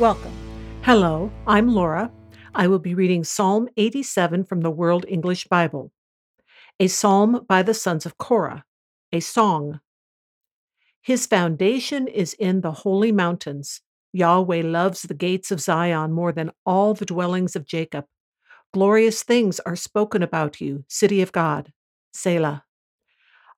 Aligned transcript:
Welcome. 0.00 0.32
Hello, 0.82 1.30
I'm 1.46 1.68
Laura. 1.68 2.10
I 2.52 2.66
will 2.66 2.80
be 2.80 2.96
reading 2.96 3.22
Psalm 3.22 3.68
87 3.76 4.42
from 4.42 4.62
the 4.62 4.70
World 4.70 5.04
English 5.06 5.46
Bible. 5.46 5.92
A 6.80 6.88
psalm 6.88 7.46
by 7.48 7.62
the 7.62 7.74
sons 7.74 8.04
of 8.04 8.18
Korah, 8.18 8.64
a 9.12 9.20
song. 9.20 9.78
His 11.00 11.28
foundation 11.28 12.08
is 12.08 12.34
in 12.34 12.62
the 12.62 12.72
holy 12.72 13.12
mountains. 13.12 13.82
Yahweh 14.12 14.62
loves 14.64 15.02
the 15.02 15.14
gates 15.14 15.52
of 15.52 15.60
Zion 15.60 16.10
more 16.10 16.32
than 16.32 16.50
all 16.66 16.94
the 16.94 17.06
dwellings 17.06 17.54
of 17.54 17.64
Jacob. 17.64 18.04
Glorious 18.72 19.22
things 19.22 19.60
are 19.60 19.76
spoken 19.76 20.24
about 20.24 20.60
you, 20.60 20.84
city 20.88 21.22
of 21.22 21.30
God. 21.30 21.72
Selah. 22.12 22.64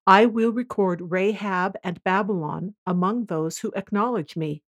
I 0.06 0.26
will 0.26 0.52
record 0.52 1.00
Rahab 1.10 1.76
and 1.82 2.04
Babylon 2.04 2.74
among 2.86 3.24
those 3.24 3.56
who 3.58 3.72
acknowledge 3.74 4.36
me. 4.36 4.62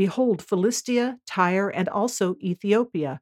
Behold, 0.00 0.40
Philistia, 0.40 1.18
Tyre, 1.26 1.68
and 1.68 1.86
also 1.86 2.34
Ethiopia. 2.42 3.20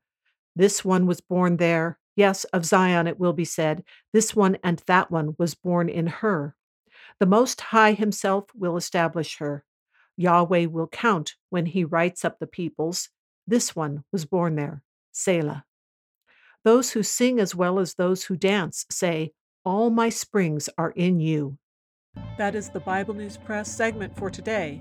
This 0.55 0.85
one 0.85 1.07
was 1.07 1.21
born 1.21 1.57
there. 1.57 1.99
Yes, 2.15 2.45
of 2.53 2.65
Zion 2.65 3.09
it 3.09 3.19
will 3.19 3.33
be 3.33 3.45
said, 3.45 3.83
This 4.13 4.37
one 4.37 4.59
and 4.63 4.81
that 4.87 5.11
one 5.11 5.35
was 5.41 5.57
born 5.57 5.89
in 5.89 6.07
her. 6.07 6.55
The 7.19 7.27
Most 7.27 7.61
High 7.61 7.95
Himself 7.95 8.45
will 8.55 8.77
establish 8.77 9.39
her. 9.39 9.65
Yahweh 10.17 10.67
will 10.67 10.87
count 10.87 11.35
when 11.51 11.67
He 11.67 11.83
writes 11.83 12.25
up 12.25 12.39
the 12.39 12.47
peoples. 12.47 13.09
This 13.45 13.75
one 13.75 14.05
was 14.13 14.25
born 14.25 14.55
there. 14.55 14.85
Selah. 15.11 15.65
Those 16.63 16.93
who 16.93 17.03
sing 17.03 17.41
as 17.41 17.57
well 17.57 17.81
as 17.81 17.95
those 17.95 18.23
who 18.27 18.37
dance 18.37 18.87
say, 18.89 19.33
All 19.65 19.91
my 19.91 20.11
springs 20.11 20.71
are 20.79 20.93
in 20.93 21.19
you. 21.19 21.59
That 22.37 22.55
is 22.55 22.69
the 22.69 22.79
Bible 22.79 23.15
News 23.15 23.37
Press 23.37 23.69
segment 23.69 24.17
for 24.17 24.31
today 24.31 24.81